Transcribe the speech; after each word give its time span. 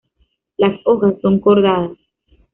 Las 0.57 0.79
hojas 0.85 1.13
son 1.21 1.39
cordadas. 1.39 1.91